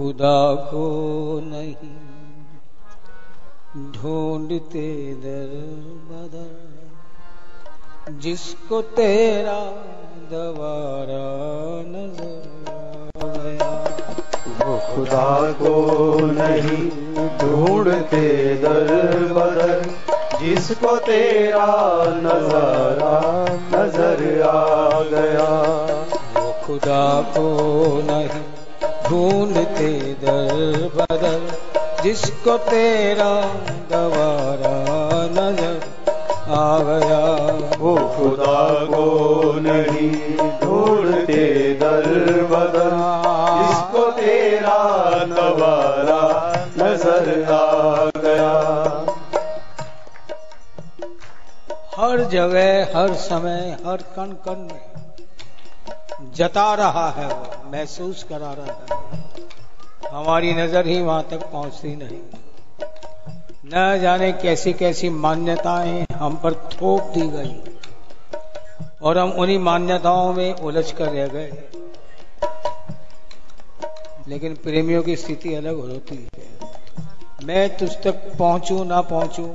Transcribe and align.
खुदा 0.00 0.40
को 0.68 0.82
नहीं 1.44 1.96
ढूंढते 3.92 4.84
दर 5.14 5.50
बदर 6.10 8.12
जिसको 8.20 8.78
तेरा 8.96 9.56
दवारा 10.30 11.26
नज़र 11.88 12.40
गया 13.26 13.68
वो 14.60 14.72
खुदा 14.86 15.32
को 15.60 15.72
नहीं 16.30 16.84
ढूंढते 17.38 18.24
दर 18.62 18.88
बदर 19.32 19.74
जिसको 20.40 20.92
तेरा 21.08 21.66
नज़ारा 22.24 23.16
नज़र 23.74 24.20
आ 24.44 24.46
गया। 25.10 25.50
वो 26.36 26.46
खुदा 26.64 27.04
को 27.36 27.46
नहीं 28.02 28.42
ढूंढते 29.10 29.92
दर 30.20 30.90
बदल 30.96 31.40
जिसको 32.02 32.56
तेरा 32.66 33.30
गवारा 33.90 34.74
नज़र 35.30 35.78
आ 36.50 36.78
गया। 36.80 37.18
वो 37.78 37.94
खुदा 38.14 38.62
को 38.86 39.06
नहीं 39.60 40.10
ढूंढते 40.60 41.42
दर 41.80 42.06
बदर 42.52 42.94
जिसको 43.58 44.04
तेरा 44.12 44.78
नवारा 45.26 46.22
नज़र 46.78 47.28
आ 47.52 48.04
गया। 48.18 48.54
हर 51.96 52.24
जगह 52.30 52.96
हर 52.96 53.14
समय 53.24 53.76
हर 53.86 54.04
कण 54.16 54.32
कण 54.46 54.66
में 54.70 54.88
जता 56.34 56.72
रहा 56.76 57.08
है 57.10 57.26
वो 57.26 57.70
महसूस 57.72 58.22
करा 58.22 58.52
रहा 58.52 58.74
है। 58.90 58.99
हमारी 60.12 60.52
नज़र 60.54 60.86
ही 60.86 61.00
वहाँ 61.00 61.22
तक 61.30 61.42
पहुँचती 61.52 61.94
नहीं। 61.96 62.20
न 63.66 63.98
जाने 64.00 64.30
कैसी 64.32 64.72
कैसी 64.72 65.08
मान्यताएँ 65.18 66.04
हम 66.14 66.36
पर 66.36 66.54
थोप 66.72 67.10
दी 67.14 67.26
गई 67.28 67.54
और 69.02 69.18
हम 69.18 69.30
उन्हीं 69.32 69.58
मान्यताओं 69.58 70.32
में 70.32 70.52
उलझ 70.52 70.90
कर 70.92 71.08
रह 71.08 71.26
गए। 71.26 71.50
लेकिन 74.28 74.54
प्रेमियों 74.54 75.02
की 75.02 75.16
स्थिति 75.16 75.54
अलग 75.54 75.78
होती 75.80 76.16
है। 76.16 77.46
मैं 77.46 77.68
तुझ 77.76 77.90
तक 78.04 78.26
पहुंचू 78.38 78.82
ना 78.84 79.00
पहुंचू, 79.04 79.46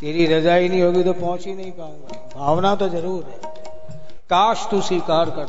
तेरी 0.00 0.26
रजा 0.26 0.54
ही 0.54 0.68
नहीं 0.68 0.82
होगी 0.82 1.02
तो 1.02 1.12
पहुँच 1.14 1.46
ही 1.46 1.54
नहीं 1.54 1.72
पाऊँगा। 1.72 2.28
भावना 2.36 2.74
तो 2.74 2.88
ज़रूर 2.88 3.24
है। 3.24 3.52
काश 4.30 4.66
तू 4.70 4.80
स्वीकार 4.82 5.30
कर 5.30 5.44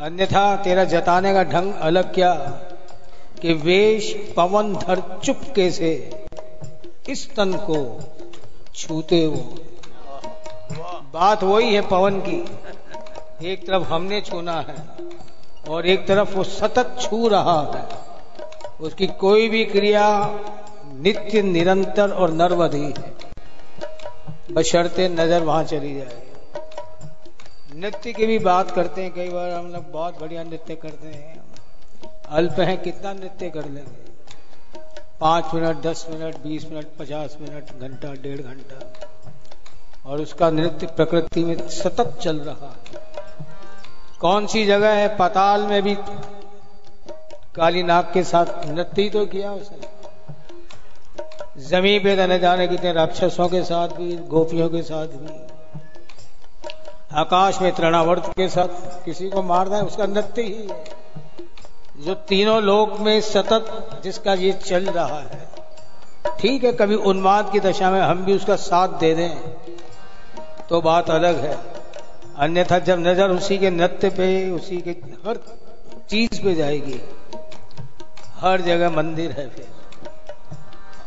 अन्यथा 0.00 0.44
तेरा 0.56 0.84
जताने 0.84 1.32
का 1.34 1.42
ढंग 1.44 1.74
अलग 1.74 2.14
क्या? 2.14 2.32
कि 3.42 3.52
वेश 3.52 4.12
पवन 4.36 4.74
धर 4.74 5.02
चुपके 5.24 5.70
से 5.70 5.90
इस 7.08 7.28
तन 7.36 7.52
को 7.52 7.78
छूते 8.74 9.24
हो 9.24 9.54
बात 11.14 11.42
वही 11.42 11.74
है 11.74 11.80
पवन 11.80 12.20
की। 12.20 12.38
एक 13.42 13.66
तरफ़ 13.66 13.82
हमने 13.82 14.20
छूना 14.20 14.54
है, 14.60 14.76
और 15.68 15.86
एक 15.86 16.06
तरफ़ 16.06 16.34
वो 16.34 16.44
सतत 16.44 16.96
छू 17.00 17.28
रहा 17.28 17.60
है। 17.74 17.84
उसकी 18.80 19.06
कोई 19.06 19.48
भी 19.48 19.64
क्रिया 19.64 20.06
नित्य 20.94 21.42
निरंतर 21.42 22.10
और 22.10 22.32
नर्वधि 22.32 22.94
है। 22.98 23.12
बशर्ते 24.52 25.08
नज़र 25.08 25.42
वहाँ 25.42 25.64
चली 25.64 25.94
जाए। 25.94 26.23
नृत्य 27.76 28.12
की 28.12 28.26
भी 28.26 28.38
बात 28.38 28.70
करते 28.70 29.02
हैं, 29.02 29.14
कई 29.14 29.28
बार 29.28 29.50
हम 29.50 29.72
लोग 29.72 29.92
बहुत 29.92 30.20
बढ़िया 30.20 30.42
नृत्य 30.42 30.74
करते 30.74 31.08
हैं। 31.08 31.42
अल्प 32.28 32.60
है, 32.60 32.76
कितना 32.76 33.12
नृत्य 33.12 33.50
कर 33.50 33.64
लेंगे? 33.64 34.14
पाँच 35.20 35.44
मिनट, 35.54 35.76
दस 35.76 36.06
मिनट, 36.10 36.36
बीस 36.36 36.66
मिनट, 36.70 36.86
पचास 36.98 37.36
मिनट, 37.40 37.80
घंटा, 37.80 38.12
डेढ़ 38.12 38.40
घंटा। 38.40 39.08
और 40.06 40.20
उसका 40.20 40.50
नृत्य 40.50 40.86
प्रकृति 40.86 41.44
में 41.44 41.68
सतत 41.68 42.18
चल 42.22 42.40
रहा 42.40 42.66
है। 42.66 43.04
कौन 44.20 44.46
सी 44.46 44.66
जगह 44.66 44.88
है? 44.88 45.16
पताल 45.16 45.62
में 45.62 45.82
भी 45.82 45.94
काली 47.56 47.82
नाग 47.82 48.04
के 48.14 48.24
साथ 48.24 48.66
नृत्य 48.66 49.08
तो 49.08 49.26
किया 49.26 49.52
उसने। 49.52 49.94
ज़मीन 51.60 52.02
पे 52.02 52.26
न 52.26 52.38
जाने 52.38 52.68
कितने 52.68 52.92
राक्षसों 52.92 53.48
के 53.48 53.62
साथ 53.62 53.88
भी, 53.88 54.16
गोपियों 54.16 54.68
के 54.68 54.82
साथ 54.82 55.06
भी। 55.06 55.53
आकाश 57.14 57.60
में 57.60 57.70
तृणावर्त 57.72 58.26
के 58.28 58.48
साथ 58.48 59.04
किसी 59.04 59.28
को 59.30 59.42
मारना 59.42 59.76
है, 59.76 59.82
उसका 59.82 60.06
नृत्य 60.06 60.42
ही 60.42 60.54
है। 60.54 60.84
जो 61.98 62.14
तीनों 62.28 62.62
लोक 62.62 62.98
में 63.00 63.20
सतत 63.20 64.00
जिसका 64.04 64.34
ये 64.34 64.52
चल 64.60 64.86
रहा 64.86 65.18
है, 65.18 65.48
ठीक 66.40 66.64
है, 66.64 66.72
कभी 66.72 66.94
उन्माद 67.04 67.50
की 67.52 67.60
दशा 67.60 67.90
में 67.90 68.00
हम 68.00 68.24
भी 68.24 68.34
उसका 68.36 68.56
साथ 68.58 68.98
दे 69.00 69.14
दें 69.14 69.30
तो 70.68 70.80
बात 70.80 71.10
अलग 71.10 71.38
है। 71.38 71.58
अन्यथा 72.38 72.78
जब 72.80 72.98
नज़र 72.98 73.30
उसी 73.30 73.58
के 73.58 73.70
नृत्य 73.70 74.10
पे, 74.10 74.50
उसी 74.50 74.80
के 74.80 74.90
हर 75.26 75.38
चीज़ 76.10 76.42
पे 76.42 76.54
जाएगी। 76.54 77.00
हर 78.36 78.60
जगह 78.60 78.90
मंदिर 78.90 79.30
है 79.30 79.48
फिर। 79.48 79.68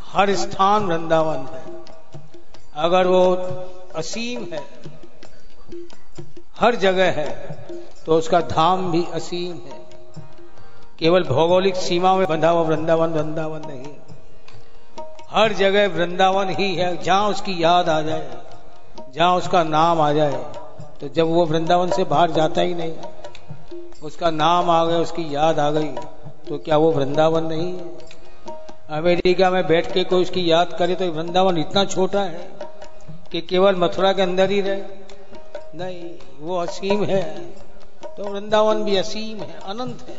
हर 0.07 0.35
स्थान 0.35 0.85
वृंदावन 0.85 1.47
है। 1.47 1.63
अगर 2.77 3.07
वो 3.07 3.23
असीम 3.95 4.43
है 4.43 4.63
हर 6.59 6.75
जगह 6.77 7.11
है 7.11 7.27
तो 8.05 8.17
उसका 8.17 8.39
धाम 8.43 8.91
भी 8.91 9.03
असीम 9.13 9.53
है। 9.67 9.79
केवल 10.99 11.23
भौगोलिक 11.25 11.75
सीमा 11.77 12.15
में 12.15 12.25
बंधा 12.27 12.49
हुआ 12.49 12.61
वृंदावन 12.63 13.09
वृंदावन 13.11 13.61
नहीं। 13.67 13.93
हर 15.31 15.53
जगह 15.53 15.87
वृंदावन 15.89 16.49
ही 16.51 16.73
है, 16.75 16.95
जहाँ 16.97 17.29
उसकी 17.29 17.63
याद 17.63 17.89
आ 17.89 18.01
जाए, 18.01 18.27
जहाँ 19.13 19.35
उसका 19.35 19.63
नाम 19.65 20.01
आ 20.01 20.11
जाए 20.13 20.43
तो 21.01 21.07
जब 21.09 21.27
वो 21.29 21.45
वृंदावन 21.45 21.91
से 21.91 22.03
बाहर 22.05 22.31
जाता 22.31 22.61
ही 22.61 22.73
नहीं, 22.73 22.93
उसका 24.03 24.29
नाम 24.31 24.69
आ 24.69 24.83
गया, 24.85 24.97
उसकी 24.99 25.35
याद 25.35 25.59
आ 25.59 25.69
गई 25.71 25.89
तो 26.47 26.57
क्या 26.59 26.77
वो 26.77 26.91
वृंदावन 26.91 27.43
नहीं 27.45 27.71
है? 27.73 27.85
अमेरिका 28.91 29.49
में 29.51 29.65
बैठ 29.67 29.91
के 29.93 30.03
कोई 30.05 30.21
उसकी 30.21 30.49
याद 30.51 30.73
करे 30.79 30.95
तो 30.95 31.11
वृंदावन 31.11 31.57
इतना 31.57 31.83
छोटा 31.87 32.21
है 32.21 32.49
कि 33.31 33.41
केवल 33.43 33.75
मथुरा 33.75 34.13
के 34.13 34.21
अंदर 34.21 34.51
ही 34.51 34.61
रहे। 34.61 34.96
नहीं, 35.77 36.11
वो 36.39 36.57
असीम 36.57 37.03
है। 37.03 37.23
तो 38.17 38.23
वृंदावन 38.23 38.83
भी 38.83 38.95
असीम 38.97 39.41
है, 39.41 39.59
अनंत 39.59 40.05
है। 40.09 40.17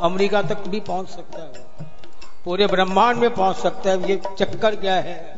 अमेरिका 0.00 0.42
तक 0.42 0.66
भी 0.68 0.80
पहुँच 0.80 1.08
सकता 1.08 1.42
है 1.42 1.86
पूरे 2.44 2.66
ब्रह्मांड 2.66 3.18
में 3.18 3.34
पहुँच 3.34 3.56
सकता 3.56 3.90
है। 3.90 4.10
ये 4.10 4.20
चक्कर 4.38 4.76
क्या 4.76 4.94
है 4.94 5.36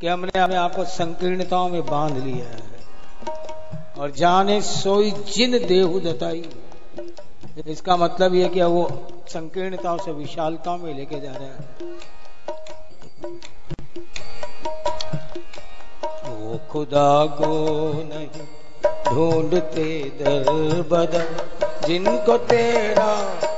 कि 0.00 0.06
हमने 0.06 0.38
हमें 0.38 0.56
आपको 0.56 0.84
संकीर्णताओं 0.84 1.68
में 1.68 1.84
बाँध 1.86 2.16
लिया 2.18 2.46
है। 2.46 2.60
और 3.98 4.10
जाने 4.10 4.60
सोई 4.62 5.10
जिन 5.10 5.58
देहु 5.66 6.00
दताई 6.00 6.44
इसका 7.66 7.96
मतलब 7.96 8.34
यह 8.34 8.48
कि 8.48 8.62
वो 8.62 8.88
संकीर्णताओं 9.28 9.98
से 9.98 10.12
विशालताओं 10.12 10.78
में 10.78 10.94
लेके 10.94 11.20
जा 11.20 11.32
रहा 11.32 11.48
है। 11.48 11.56
वो 16.30 16.60
खुदा 16.70 17.24
को 17.26 17.46
नहीं 18.04 18.26
ढूंढते 19.12 19.88
दर 20.18 20.46
बदर 20.90 21.24
जिनको 21.86 22.36
तेरा 22.50 23.08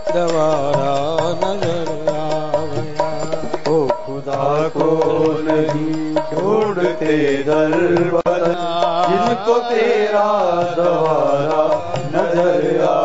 दवारा 0.09 0.94
नज़र 1.42 2.09
आ 2.12 2.62
गया 2.72 3.10
ओ 3.70 3.76
खुदा 4.00 4.48
को 4.76 4.88
नहीं 5.48 6.14
ढूंढते 6.32 7.19
दर 7.48 7.76
बदर 8.14 8.56
जिनको 9.06 9.59
तेरा 9.70 10.26
दवारा 10.78 11.62
नज़र 12.16 12.82
आ 12.84 12.98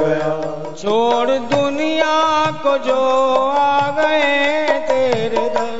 गया। 0.00 0.32
छोड़ 0.74 1.38
दुनिया 1.54 2.16
को 2.64 2.76
जो 2.86 3.00
आ 3.58 3.90
गए 3.98 4.78
तेरे 4.88 5.48
दर। 5.56 5.72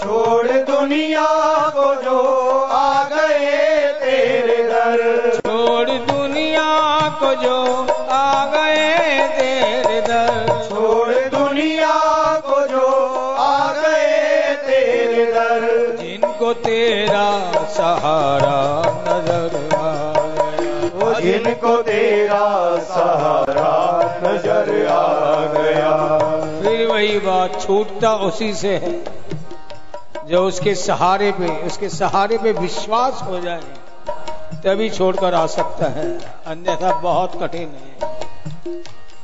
छोड़ 0.00 0.48
दुनिया 0.72 1.26
को 1.76 1.94
जो 2.02 2.18
आ 2.74 3.04
गए 3.14 3.52
तेरे 4.02 4.62
दर। 4.72 5.47
जो 7.34 7.56
आ 8.10 8.44
गए 8.46 9.28
तेरे 9.28 10.00
दर। 10.00 10.48
छोड़ 10.68 11.14
दुनिया 11.30 11.94
को 12.46 12.60
जो 12.66 12.86
आ 13.38 13.72
गए 13.72 14.54
तेरे 14.66 15.24
दर। 15.26 15.96
जिनको 16.00 16.52
तेरा 16.60 17.26
सहारा 17.68 18.58
नज़र 19.08 19.52
आया। 19.76 21.20
जिनको 21.20 21.76
तेरा 21.82 22.46
सहारा 22.86 23.72
नज़र 24.24 24.86
आ 24.86 25.46
गया। 25.52 25.92
फिर 26.62 26.86
वही 26.86 27.18
बात 27.18 27.60
छूटता 27.60 28.14
उसी 28.26 28.52
से 28.54 28.76
है 28.76 28.92
जो 30.28 30.46
उसके 30.46 30.74
सहारे 30.74 31.30
पे 31.32 31.48
उसके 31.66 31.88
सहारे 31.88 32.38
पे 32.38 32.52
विश्वास 32.52 33.22
हो 33.22 33.40
जाए। 33.40 33.77
तभी 34.54 34.90
छोड़कर 34.90 35.34
आ 35.34 35.46
सकता 35.46 35.86
है। 35.86 36.18
अन्यथा 36.46 36.92
बहुत 36.92 37.42
कठिन 37.42 37.68
है। 37.68 38.10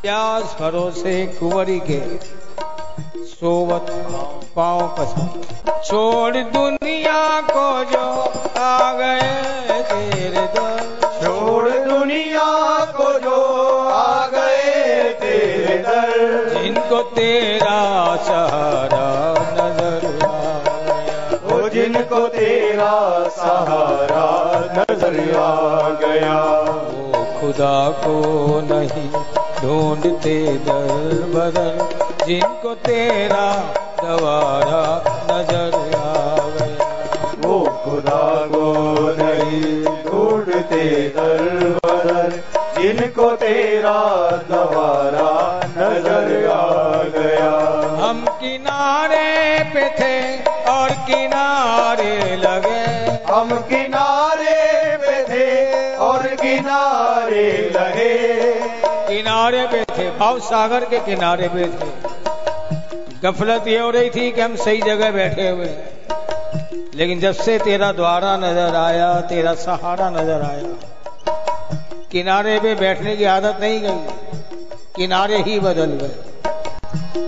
प्यास 0.02 0.56
भरोसे 0.60 1.26
कुंवरी 1.26 1.80
के 1.80 2.00
सोवत 3.24 3.86
पाँव 4.56 4.96
कसम 4.98 5.26
छोड़ 5.84 6.36
दुनिया 6.36 7.40
को 7.40 7.84
जो 7.84 8.22
आ 8.60 8.92
गए 8.92 9.20
तेरे 9.82 10.46
दर। 10.46 11.00
छोड़ 11.24 11.68
दुनिया 11.68 12.84
को 12.84 13.18
जो 13.18 13.38
आ 13.88 14.26
गए 14.26 15.02
तेरे 15.20 15.78
दर। 15.78 16.62
जिनको 16.62 17.02
तेरा 17.02 18.16
सहारा 18.16 18.93
जिनको 22.14 22.28
तेरा 22.30 22.94
सहारा 23.34 24.26
नज़र 24.74 25.16
आ 25.36 25.88
गया। 26.00 26.36
वो 26.88 27.22
खुदा 27.40 27.78
को 28.02 28.14
नहीं 28.64 29.08
ढूंढते 29.58 30.36
दर 30.66 30.92
बदर 31.34 31.74
जिनको 32.26 32.74
तेरा 32.86 33.46
दवारा 34.02 34.84
नज़र 35.30 35.74
आ 35.96 36.38
गया 36.54 36.86
वो 37.44 37.58
खुदा 37.82 38.22
को 38.54 38.64
नहीं 39.18 39.84
ढूंढते 40.06 40.84
दर 41.18 41.42
बदर 41.84 42.30
जिनको 42.78 43.30
तेरा 43.42 43.98
दवारा 44.50 45.32
नज़र 45.76 46.30
आ 46.52 47.02
गया। 47.18 47.52
हम 48.04 48.24
किनारे 48.40 49.28
पे 49.74 49.88
थे 50.00 50.16
और 50.70 50.90
किनारे 51.08 51.63
लगे। 52.38 52.82
हम 53.32 53.48
किनारे 53.68 54.96
पे 54.96 55.22
थे 55.24 55.96
और 55.98 56.26
किनारे 56.36 57.48
लगे। 57.76 58.12
किनारे 59.08 59.66
पे 59.66 59.82
थे 59.90 60.10
भाव 60.10 60.38
सागर 60.42 60.84
के 60.84 60.98
किनारे 61.06 61.48
पे 61.48 61.64
थे। 61.64 61.88
गफलत 63.22 63.68
ये 63.68 63.78
हो 63.78 63.90
रही 63.90 64.10
थी 64.10 64.30
कि 64.32 64.40
हम 64.40 64.56
सही 64.56 64.80
जगह 64.82 65.10
बैठे 65.10 65.48
हुए। 65.48 65.68
लेकिन 66.94 67.20
जब 67.20 67.34
से 67.34 67.58
तेरा 67.58 67.90
द्वारा 67.92 68.36
नज़र 68.36 68.74
आया 68.76 69.08
तेरा 69.20 69.54
सहारा 69.60 70.10
नज़र 70.10 70.42
आया 70.42 70.68
किनारे 72.12 72.58
पे 72.60 72.74
बैठने 72.74 73.16
की 73.16 73.24
आदत 73.30 73.56
नहीं 73.60 73.80
गई 73.80 74.00
किनारे 74.96 75.38
ही 75.38 75.58
बदल 75.60 75.98
गए। 76.02 77.23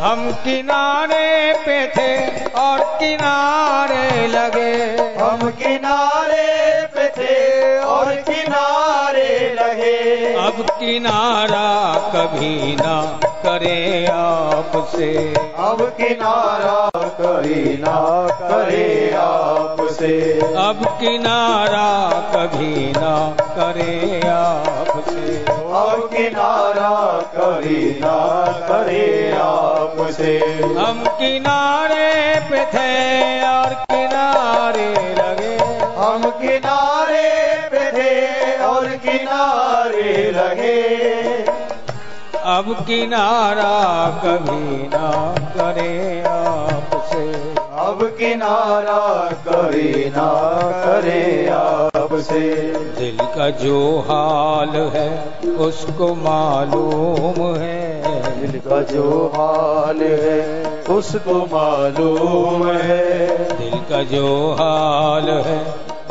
हम 0.00 0.30
किनारे 0.32 1.52
पे 1.52 1.86
थे 1.86 2.12
और 2.50 2.80
किनारे 3.00 4.26
लगे। 4.26 4.72
हम 5.20 5.50
किनारे 5.50 6.46
पे 6.86 7.08
थे 7.08 7.78
और 7.84 8.14
किनारे 8.14 9.54
लगे। 9.54 10.34
अब 10.34 10.66
किनारा 10.70 11.68
कभी 12.14 12.76
ना 12.76 13.20
करे 13.24 14.06
आपसे। 14.06 15.34
अब 15.58 15.82
किनारा 16.00 16.90
कभी 17.20 17.76
ना 17.76 18.00
करे 18.42 19.14
आपसे। 19.16 20.40
अब 20.40 20.84
किनारा 21.00 21.88
कभी 22.34 22.92
ना 22.92 23.16
करे 23.40 24.20
आपसे। 24.28 25.59
किनारा 26.12 26.94
कभी 27.34 28.00
ना 28.00 28.18
करे 28.68 29.32
आपसे। 29.32 30.38
हम 30.78 31.04
किनारे 31.20 32.40
पे 32.50 32.64
थे 32.64 32.90
और 33.46 33.74
किनारे 33.74 34.88
लगे। 35.14 35.56
हम 35.96 36.30
किनारे 36.30 37.28
पे 37.72 37.84
थे 37.92 38.64
और 38.64 38.86
किनारे 38.86 40.30
लगे। 40.30 40.80
अब 42.44 42.74
किनारा 42.80 43.74
कभी 44.24 44.88
ना 44.88 45.10
करे 45.56 46.22
आपसे। 46.22 47.26
अब 47.80 47.98
किनारा 48.18 49.02
कभी 49.48 50.04
ना 50.10 50.30
करे 50.84 51.48
आपसे 52.10 52.40
दिल 52.98 53.18
का 53.34 53.48
जो 53.50 53.78
हाल 53.98 54.72
है 54.94 55.10
उसको 55.58 56.06
मालूम 56.14 57.38
है। 57.56 58.40
दिल 58.40 58.58
का 58.60 58.80
जो 58.82 59.04
हाल 59.34 60.02
है 60.02 60.40
उसको 60.90 61.34
मालूम 61.52 62.66
है। 62.70 63.26
दिल 63.58 63.78
का 63.90 64.02
जो 64.02 64.26
हाल 64.52 65.30
है 65.46 65.58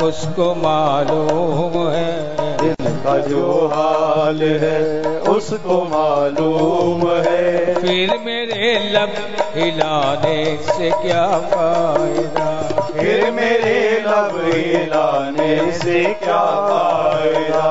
उसको 0.08 0.54
मालूम 0.54 1.78
है। 1.90 2.08
दिल 2.56 2.90
का 3.04 3.16
जो 3.28 3.66
हाल 3.66 4.42
है 4.62 4.80
उसको 5.28 5.82
मालूम 5.84 7.08
है। 7.28 7.74
फिर 7.74 8.18
मेरे 8.24 8.74
लब 8.92 9.14
हिलाने 9.56 10.44
से 10.62 10.90
क्या 11.02 11.26
फ़ायदा? 11.50 12.79
फिर 13.00 13.30
मेरे 13.30 13.76
लब 14.06 14.40
हिलाने 14.44 15.72
से 15.72 16.04
क्या 16.22 16.40
फ़ायदा? 16.68 17.62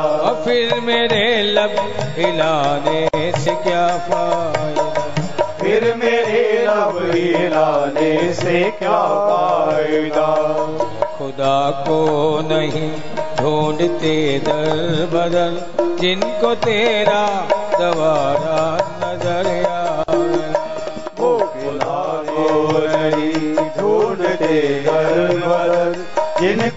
फिर 0.45 0.79
मेरे 0.81 1.25
लब 1.43 1.75
हिलाने 2.17 3.31
से 3.39 3.51
क्या 3.55 3.87
फ़ायदा? 3.97 4.85
फिर 5.61 5.83
मेरे 5.95 6.43
लब 6.65 6.99
हिलाने 7.13 8.33
से 8.33 8.63
क्या 8.79 9.01
फ़ायदा? 9.29 10.27
खुदा 11.17 11.59
को 11.87 11.99
नहीं 12.49 12.91
ढूंढते 13.39 14.17
दर 14.39 15.05
बदल 15.13 15.61
जिनको 16.01 16.55
तेरा 16.65 17.23
दवारा 17.79 18.61
नज़र 19.03 19.47
आवे 19.47 19.68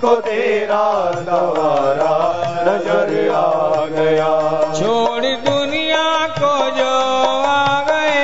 जिनको 0.02 0.14
तेरा 0.22 0.84
दवारा 1.22 2.14
नज़र 2.66 3.10
आ 3.30 3.86
गया। 3.88 4.30
छोड़ 4.74 5.26
दुनिया 5.44 6.06
को 6.38 6.54
जो 6.78 6.90
आ 7.46 7.82
गए 7.88 8.16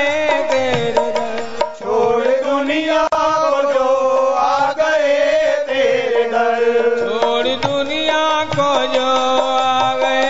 तेरे 0.50 1.06
दर 1.14 1.28
छोड़ 1.78 2.25
दुनिया 2.46 3.02
को 3.14 3.62
जो 3.70 3.86
आ 4.34 4.72
गए 4.80 5.14
तेरे 5.69 6.25
दर। 6.32 6.66
छोड़ 6.98 7.46
दुनिया 7.66 8.25
को 8.56 8.70
जो 8.94 9.06
आ 9.54 9.94
गए 10.02 10.26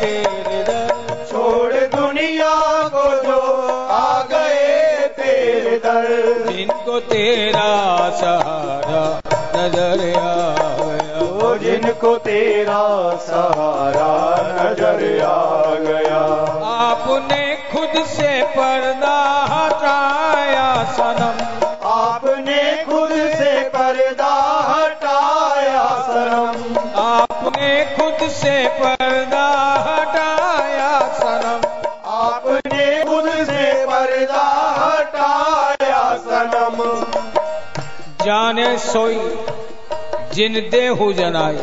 तेरे 0.00 0.62
दर। 0.64 0.88
छोड़ 1.30 1.74
दुनिया 1.96 2.54
को 2.96 3.04
जो 3.26 3.38
आ 3.92 4.22
गए 4.32 4.64
तेरे 5.20 5.78
दर। 5.84 6.08
जिनको 6.48 6.98
तेरा 7.12 7.70
सहारा 8.22 9.04
नज़र 9.56 10.15
जिनको 12.06 12.18
तेरा 12.24 12.82
सहारा 13.18 14.10
नज़र 14.48 15.00
आ 15.22 15.74
गया। 15.76 16.18
आपने 16.72 17.40
खुद 17.70 18.04
से 18.06 18.30
पर्दा 18.52 19.16
हटाया 19.50 20.68
सनम। 20.92 21.40
आपने 21.88 22.60
खुद 22.84 23.10
से 23.32 23.50
पर्दा 23.70 24.34
हटाया 24.68 25.86
सनम। 26.06 26.78
आपने 27.00 27.70
खुद 27.96 28.28
से 28.32 28.54
पर्दा 28.78 29.46
हटाया 29.88 30.92
सनम। 31.18 31.66
आपने 32.18 32.86
खुद 33.04 33.30
से 33.50 33.64
पर्दा 33.86 34.44
हटाया 34.78 36.04
सनम। 36.28 36.78
जाने 38.24 38.76
सोई 38.86 39.20
जिन 40.34 40.54
देहु 40.70 41.12
जनाई। 41.14 41.58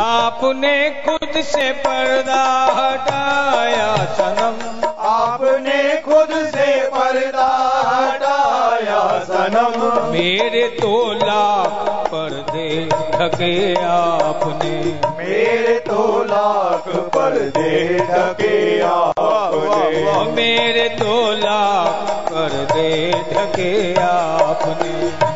आपने 0.00 0.74
खुद 0.90 1.42
से 1.42 1.72
पर्दा 1.72 2.42
हटाया 2.76 3.96
सनम। 4.18 4.86
आपने 5.08 5.78
खुद 6.00 6.28
से 6.46 6.88
पर्दा 6.88 7.48
हटाया 7.86 9.00
सनम। 9.24 10.10
मेरे 10.12 10.68
तो 10.80 11.12
लाख 11.12 12.06
पर्दे 12.06 12.68
ढके 12.86 13.74
आपने। 13.84 14.76
मेरे 15.18 15.78
तो 15.78 16.24
लाख 16.24 16.96
पर्दे 17.16 17.98
ढके 17.98 18.80
आपने। 18.80 20.32
मेरे 20.32 20.88
तो 20.88 21.32
लाख 21.32 22.08
पर्दे 22.32 23.10
ढके 23.32 23.94
आपने। 24.02 24.92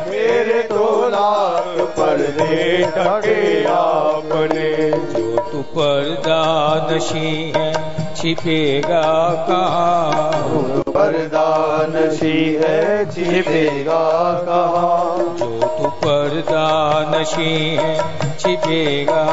मेरे 0.09 0.61
तो 0.61 1.09
लाख 1.09 1.62
पर्दे 2.23 2.77
ढके 2.95 3.39
आपने 3.69 4.69
जो 5.13 5.41
तू 5.51 5.61
पर्दा 5.75 6.43
नशी 6.91 7.51
है 7.55 7.71
छिपेगा 8.15 9.01
कहाँ? 9.47 10.31
पर्दा 10.87 11.47
नशी 11.93 12.37
है 12.61 12.79
छिपेगा 13.11 13.99
कहाँ? 14.47 15.17
जो 15.39 15.49
तू 15.77 15.89
पर्दा 16.03 16.67
नशी 17.11 17.51
है 17.75 17.97
छिपेगा 18.39 19.25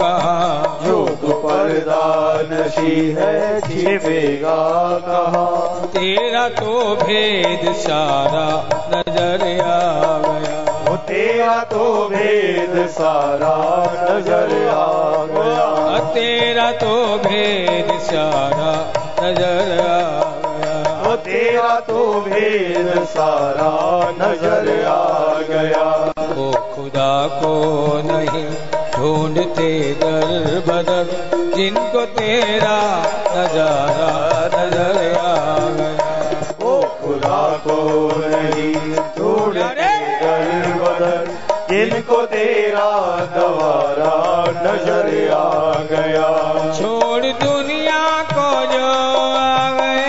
कहाँ? 0.00 0.80
जो 0.86 1.04
पर्दा 1.44 2.04
नशी 2.52 3.10
है 3.18 3.60
छिपेगा 3.60 4.58
कहाँ? 5.08 5.86
तेरा 5.88 6.48
तो 6.60 6.94
भेद 7.04 7.72
सारा 7.84 8.46
नज़र 8.94 9.46
आ 9.60 10.18
गया। 10.28 10.57
तेरा 11.08 11.56
तो 11.64 11.84
भेद 12.08 12.74
सारा 12.90 13.54
नज़र 14.00 14.50
आ 14.70 15.24
गया। 15.30 15.98
तेरा 16.14 16.70
तो 16.80 16.94
भेद 17.18 17.90
सारा 18.02 18.72
नज़र 19.20 19.80
आ 19.82 20.00
गया। 20.42 21.14
तेरा 21.24 21.74
तो 21.80 22.02
भेद 22.20 22.90
सारा 23.06 23.70
नज़र 24.18 24.68
आ 24.86 25.40
गया। 25.48 25.86
वो 26.36 26.50
खुदा 26.74 27.14
को 27.38 27.52
नहीं 28.04 28.46
ढूंढते 28.94 29.70
दर 30.02 30.30
बदर 30.68 31.04
जिनको 31.56 32.04
तेरा 32.18 32.78
नज़ारा 33.34 34.12
नज़र 34.54 34.96
आ 35.16 35.58
गया। 35.78 36.06
वो 36.60 36.74
खुदा 37.00 37.42
को 37.66 37.78
नहीं 38.26 38.74
ढूंढते 39.18 39.87
बदर 40.98 41.26
जिनको 41.70 42.16
तेरा 42.26 42.90
दवारा 43.34 44.14
नज़र 44.62 45.08
आ 45.32 45.42
गया। 45.90 46.28
छोड़ 46.78 47.26
दुनिया 47.42 48.00
को 48.30 48.48
जो 48.72 48.88
आ 49.34 49.70
गए 49.70 50.00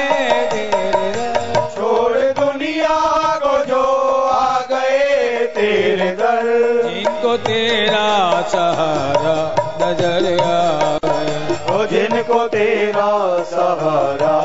तेरे 0.51 1.11
दर। 1.11 1.67
छोड़ 1.75 2.17
दुनिया 2.39 2.97
को 3.43 3.53
जो 3.65 3.83
आ 4.29 4.59
गए 4.71 5.45
तेरे 5.55 6.09
दर। 6.21 6.47
जिनको 6.87 7.35
तेरा 7.45 8.07
सहारा 8.49 9.37
नज़र 9.81 10.31
आ 10.39 10.97
गया। 11.05 11.75
ओ 11.75 11.85
जिनको 11.85 12.47
तेरा 12.47 13.11
सहारा 13.51 14.35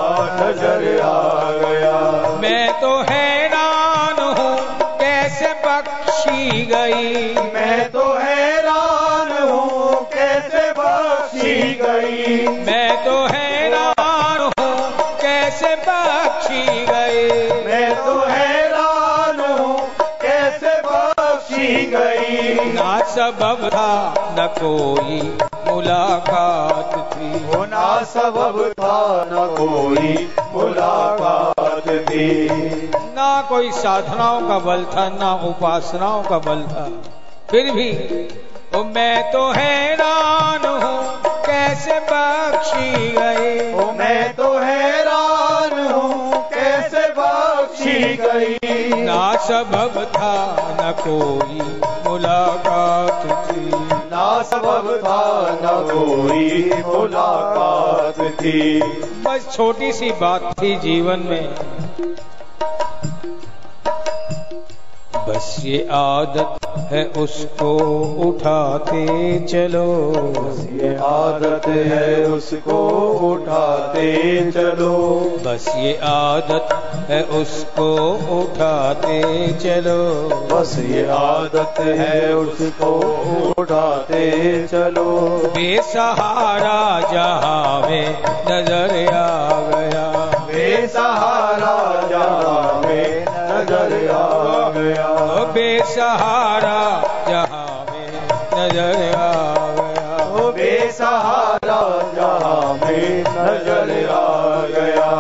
नज़र 0.41 1.01
आ 1.03 1.51
गया। 1.63 1.97
मैं 2.43 2.67
तो 2.81 2.97
हूँ 3.03 3.44
बख्शी 6.27 6.65
गई। 6.65 7.35
मैं 7.55 7.91
तो 7.93 8.03
हैरान 8.15 9.33
हूँ 9.49 10.05
कैसे 10.13 10.71
बख्शी 10.73 11.75
गई? 11.75 12.49
मैं 12.67 13.05
तो 13.05 13.17
हैरान 13.27 14.41
हूँ 14.41 14.77
कैसे 15.23 15.75
बख्शी 15.77 16.85
गई? 16.87 17.29
मैं 17.67 17.91
तो 17.97 18.19
हैरान 18.29 19.41
हूँ 19.51 19.77
कैसे 20.23 20.75
बख्शी 20.87 21.87
गई? 21.95 22.73
ना 22.73 22.99
सबब 23.11 23.69
था 23.69 23.93
न 24.39 24.47
कोई 24.59 25.21
मुलाकात 25.69 26.99
थी। 27.13 27.45
वो 27.47 27.65
ना 27.67 27.89
सबब 28.15 28.63
था 28.81 28.99
न 29.33 29.47
कोई 29.57 30.29
मुलाकात 30.55 31.89
थी। 32.09 33.04
कोई 33.43 33.71
साधनाओं 33.73 34.49
का 34.49 34.59
बल 34.59 34.85
था 34.85 35.09
ना 35.09 35.33
उपासनाओं 35.49 36.23
का 36.23 36.39
बल 36.39 36.63
था। 36.63 36.89
फिर 37.51 37.71
भी 37.73 37.91
ओ 38.79 38.83
मैं 38.85 39.33
तो 39.33 39.51
हैरान 39.51 40.67
हूँ 40.67 41.33
कैसे 41.47 41.99
बख्शी 42.01 43.11
गई? 43.11 43.73
ओ 43.75 43.93
मैं 43.93 44.35
तो 44.35 44.59
हैरान 44.59 45.93
हूँ 45.93 46.43
कैसे 46.55 47.03
बख्शी 47.19 48.17
गई? 48.17 49.03
ना 49.05 49.37
सबब 49.37 50.05
था 50.17 50.35
न 50.81 50.93
कोई 51.01 51.61
मुलाकात 52.09 53.51
थी। 53.51 53.67
ना 54.11 54.43
सबब 54.43 54.97
था 55.05 55.23
न 55.63 55.77
कोई 55.91 56.83
मुलाकात 56.87 58.21
थी। 58.41 58.83
बस 59.23 59.49
छोटी 59.57 59.93
सी 59.93 60.11
बात 60.11 60.53
थी 60.63 60.77
जीवन 60.77 61.19
में। 61.19 61.55
बस 65.35 65.55
ये 65.65 65.79
आदत 65.91 66.67
है 66.91 67.03
उसको 67.19 67.71
उठाते 68.27 69.07
चलो। 69.51 69.87
बस 70.37 70.59
ये 70.73 70.95
आदत 71.05 71.67
है 71.67 72.25
उसको 72.27 72.77
उठाते 73.29 74.13
चलो। 74.51 74.93
बस 75.47 75.67
ये 75.77 75.97
आदत 76.05 76.75
है 77.11 77.23
उसको 77.41 77.89
उठाते 78.39 79.19
चलो। 79.65 79.99
बस 80.53 80.77
ये 80.91 81.05
आदत 81.11 81.81
है 81.99 82.35
उसको 82.35 82.93
उठाते 83.59 84.31
चलो। 84.67 85.11
बेसहारा 85.57 86.79
जहाँ 87.13 87.81
में 87.81 88.23
नज़र 88.51 89.15
आ 89.15 89.61
गया। 89.69 90.07
बेसहारा 90.47 91.77
जहाँ 92.09 92.81
में 92.83 93.25
नज़र 93.25 94.11
आ 94.11 94.54
गया। 94.75 95.09
ओ 95.09 95.45
बेसहारा 95.55 96.79
जहाँ 97.29 97.75
में 97.91 98.09
नज़र 98.55 99.01
आ 99.17 99.31
गया 99.79 100.17
ओ 100.25 100.51
बेसहारा 100.53 101.81
जहाँ 102.17 102.63
में 102.83 103.09
नज़र 103.37 103.93
आ 104.11 104.23
गया 104.75 105.11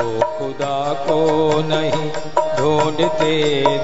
वो 0.00 0.10
खुदा 0.38 0.78
को 1.06 1.18
नहीं 1.68 2.10
ढूंढते 2.58 3.34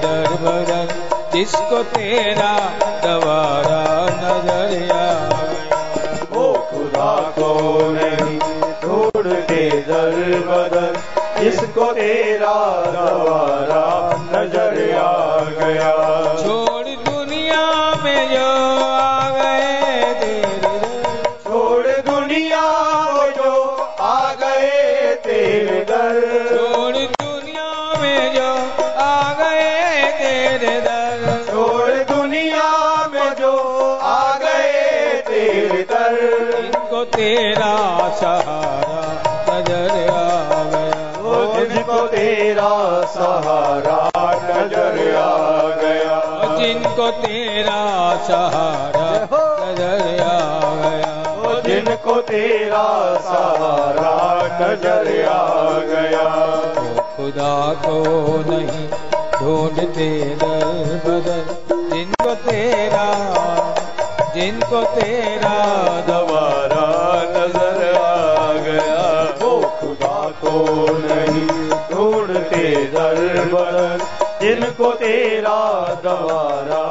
दर 0.03 0.29
बदर 0.43 0.95
जिसको 1.33 1.83
तेरा 1.95 2.53
दवारा 3.05 3.83
नज़र 4.21 4.73
आ 4.93 5.03
गया 5.47 5.79
ओ 6.39 6.51
खुदा 6.71 7.13
को 7.37 7.51
नहीं 7.91 8.37
ढूंढते 8.83 9.63
दर 9.89 10.19
जिसको 11.41 11.85
तेरा 11.93 12.55
दवारा 12.93 13.85
नज़र 14.33 14.70
तेरा 37.21 37.73
सहारा 38.09 39.01
नज़र 39.47 39.97
आ 40.09 40.61
गया। 40.71 41.01
जिनको 41.57 42.07
तेरा 42.07 42.69
सहारा 43.05 43.97
नज़र 44.45 44.97
आ 45.17 45.27
गया। 45.81 46.15
जिनको 46.57 47.09
तेरा 47.19 47.77
सहारा 48.27 49.05
नज़र 49.61 50.23
आ 50.23 50.73
गया। 50.81 51.13
जिनको 51.61 52.15
तेरा 52.21 52.85
सहारा 53.19 54.15
नज़र 54.61 55.07
आ 55.27 55.39
गया। 55.91 56.25
खुदा 57.17 57.53
को 57.85 57.97
नहीं 58.49 58.87
ढूंढते 59.39 60.09
दर 60.43 60.65
बदर। 61.05 61.41
जिनको 61.93 62.35
तेरा 62.49 63.07
जिनको 64.35 64.81
तेरा 64.83 65.55
दोबारा 66.07 66.60
दर 72.93 73.97
जिनको 74.41 74.91
तेरा 74.93 75.59
दोबारा 76.03 76.81